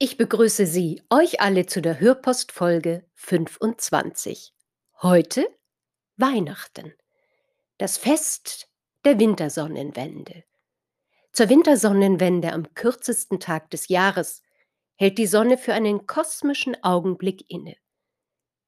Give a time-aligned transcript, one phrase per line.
[0.00, 4.54] Ich begrüße Sie, euch alle zu der Hörpostfolge 25.
[5.02, 5.48] Heute
[6.16, 6.94] Weihnachten.
[7.78, 8.68] Das Fest
[9.04, 10.44] der Wintersonnenwende.
[11.32, 14.44] Zur Wintersonnenwende am kürzesten Tag des Jahres
[14.94, 17.74] hält die Sonne für einen kosmischen Augenblick inne.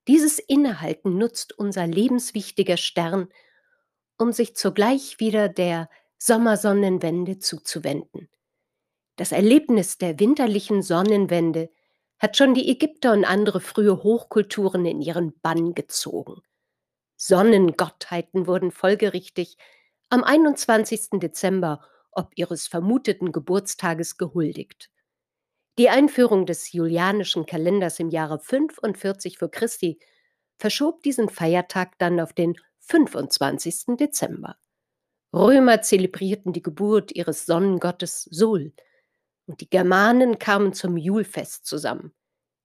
[0.08, 3.28] Dieses Innehalten nutzt unser lebenswichtiger Stern,
[4.18, 8.28] um sich zugleich wieder der Sommersonnenwende zuzuwenden.
[9.20, 11.68] Das Erlebnis der winterlichen Sonnenwende
[12.18, 16.40] hat schon die Ägypter und andere frühe Hochkulturen in ihren Bann gezogen.
[17.16, 19.59] Sonnengottheiten wurden folgerichtig
[20.09, 21.21] am 21.
[21.21, 24.88] Dezember ob ihres vermuteten Geburtstages gehuldigt.
[25.77, 29.99] Die Einführung des julianischen Kalenders im Jahre 45 vor Christi
[30.57, 33.99] verschob diesen Feiertag dann auf den 25.
[33.99, 34.57] Dezember.
[35.34, 38.73] Römer zelebrierten die Geburt ihres Sonnengottes Sol,
[39.51, 42.15] und die Germanen kamen zum Julfest zusammen.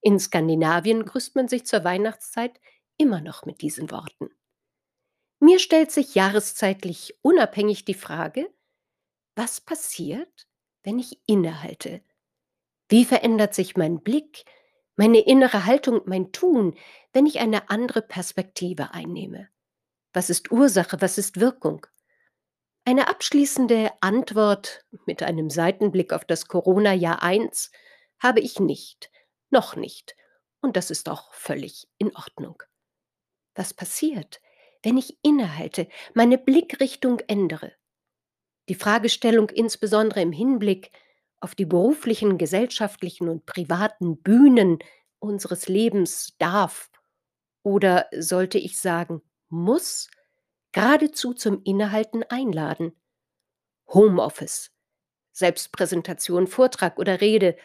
[0.02, 2.61] In Skandinavien grüßt man sich zur Weihnachtszeit
[2.95, 4.30] immer noch mit diesen Worten.
[5.39, 8.53] Mir stellt sich jahreszeitlich unabhängig die Frage,
[9.36, 10.47] was passiert,
[10.83, 12.03] wenn ich innehalte?
[12.88, 14.45] Wie verändert sich mein Blick,
[14.95, 16.75] meine innere Haltung, mein Tun,
[17.13, 19.50] wenn ich eine andere Perspektive einnehme?
[20.13, 21.88] Was ist Ursache, was ist Wirkung?
[22.88, 27.72] Eine abschließende Antwort mit einem Seitenblick auf das Corona-Jahr 1
[28.19, 29.09] habe ich nicht,
[29.50, 30.16] noch nicht,
[30.61, 32.62] und das ist auch völlig in Ordnung.
[33.56, 34.40] Was passiert,
[34.84, 37.73] wenn ich innehalte, meine Blickrichtung ändere?
[38.69, 40.91] Die Fragestellung insbesondere im Hinblick
[41.40, 44.78] auf die beruflichen, gesellschaftlichen und privaten Bühnen
[45.17, 46.91] unseres Lebens darf
[47.63, 50.07] oder sollte ich sagen muss
[50.75, 52.91] geradezu zum Innehalten einladen.
[53.88, 54.72] Homeoffice,
[55.31, 57.56] Selbstpräsentation, Vortrag oder Rede,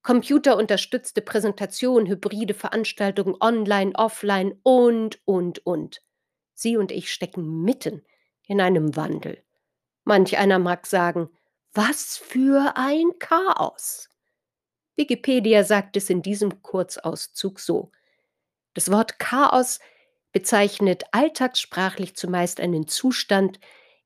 [0.00, 6.00] computerunterstützte Präsentation, hybride Veranstaltungen, online, offline und, und, und.
[6.54, 8.06] Sie und ich stecken mitten
[8.46, 9.44] in einem Wandel.
[10.04, 11.28] Manch einer mag sagen,
[11.74, 14.08] was für ein Chaos.
[14.96, 17.92] Wikipedia sagt es in diesem Kurzauszug so.
[18.72, 19.78] Das Wort Chaos
[20.32, 23.58] bezeichnet alltagssprachlich zumeist einen Zustand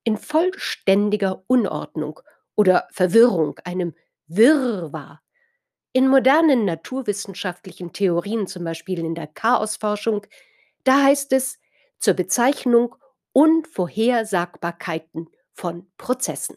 [0.05, 2.21] in vollständiger Unordnung
[2.57, 3.95] oder Verwirrung, einem
[4.27, 5.21] Wirrwarr.
[5.93, 10.27] In modernen naturwissenschaftlichen Theorien, zum Beispiel in der Chaosforschung,
[10.83, 11.59] da heißt es
[11.99, 12.97] zur Bezeichnung
[13.33, 16.57] Unvorhersagbarkeiten von Prozessen.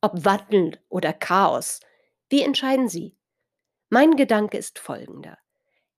[0.00, 1.80] Ob Wandel oder Chaos,
[2.28, 3.16] wie entscheiden Sie?
[3.88, 5.38] Mein Gedanke ist folgender.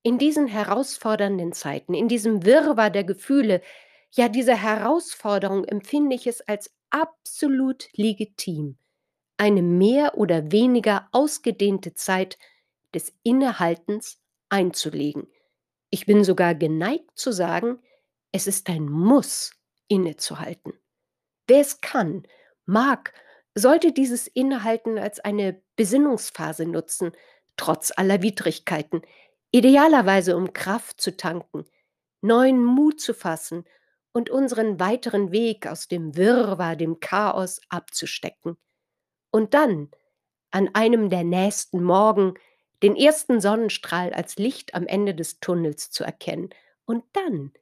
[0.06, 3.60] In diesen herausfordernden Zeiten, in diesem Wirrwarr der Gefühle,
[4.12, 8.78] ja dieser Herausforderung empfinde ich es als absolut legitim,
[9.36, 12.38] eine mehr oder weniger ausgedehnte Zeit
[12.94, 15.26] des Innehaltens einzulegen.
[15.90, 17.80] Ich bin sogar geneigt zu sagen,
[18.30, 19.54] es ist ein Muss,
[19.88, 20.74] innezuhalten.
[21.48, 22.28] Wer es kann,
[22.64, 23.12] mag,
[23.56, 27.10] sollte dieses Innehalten als eine Besinnungsphase nutzen,
[27.56, 29.02] trotz aller Widrigkeiten,
[29.56, 31.64] idealerweise um Kraft zu tanken,
[32.20, 33.64] neuen Mut zu fassen
[34.12, 38.58] und unseren weiteren Weg aus dem Wirrwarr, dem Chaos abzustecken.
[39.30, 39.90] Und dann,
[40.50, 42.34] an einem der nächsten Morgen,
[42.82, 46.50] den ersten Sonnenstrahl als Licht am Ende des Tunnels zu erkennen
[46.84, 47.52] und dann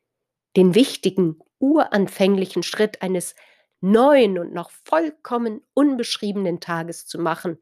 [0.57, 3.37] den wichtigen, uranfänglichen Schritt eines
[3.81, 7.59] neuen und noch vollkommen unbeschriebenen Tages zu machen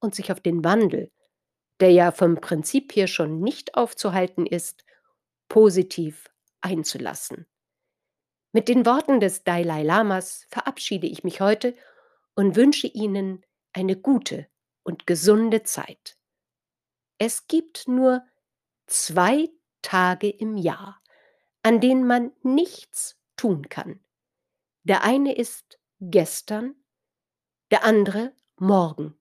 [0.00, 1.10] und sich auf den Wandel,
[1.80, 4.84] der ja vom Prinzip hier schon nicht aufzuhalten ist,
[5.48, 6.30] positiv
[6.60, 7.46] einzulassen.
[8.52, 11.76] Mit den Worten des Dalai Lamas verabschiede ich mich heute
[12.34, 14.46] und wünsche Ihnen eine gute
[14.82, 16.16] und gesunde Zeit.
[17.18, 18.22] Es gibt nur
[18.86, 19.50] zwei
[19.82, 21.00] Tage im Jahr,
[21.62, 24.00] an denen man nichts tun kann.
[24.84, 26.74] Der eine ist gestern,
[27.70, 29.18] der andere morgen.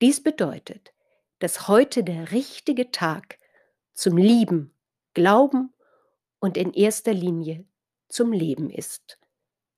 [0.00, 0.92] Dies bedeutet,
[1.38, 3.38] dass heute der richtige Tag
[3.92, 4.72] zum Lieben,
[5.14, 5.72] Glauben
[6.38, 7.64] und in erster Linie
[8.08, 9.18] zum Leben ist.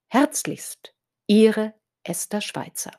[0.08, 0.94] Herzlichst,
[1.26, 2.92] Ihre Esther Schweizer.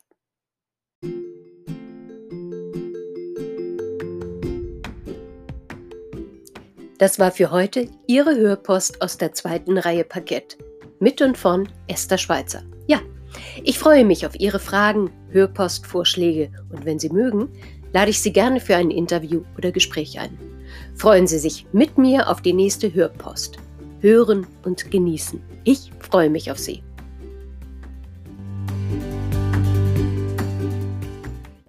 [6.98, 10.58] Das war für heute Ihre Hörpost aus der zweiten Reihe Parkett.
[11.00, 12.62] Mit und von Esther Schweizer.
[12.88, 13.00] Ja,
[13.64, 17.50] ich freue mich auf Ihre Fragen, Hörpostvorschläge und wenn Sie mögen,
[17.94, 20.38] lade ich Sie gerne für ein Interview oder Gespräch ein.
[20.96, 23.58] Freuen Sie sich mit mir auf die nächste Hörpost.
[24.02, 25.42] Hören und genießen.
[25.64, 26.84] Ich freue mich auf Sie.